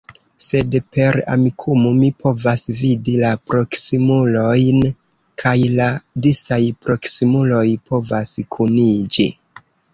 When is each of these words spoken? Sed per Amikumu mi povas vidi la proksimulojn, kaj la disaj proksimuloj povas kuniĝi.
Sed 0.43 0.75
per 0.95 1.17
Amikumu 1.33 1.91
mi 1.97 2.09
povas 2.23 2.63
vidi 2.79 3.13
la 3.25 3.33
proksimulojn, 3.51 4.81
kaj 5.45 5.55
la 5.77 5.91
disaj 6.29 6.61
proksimuloj 6.87 7.65
povas 7.93 8.37
kuniĝi. 8.59 9.31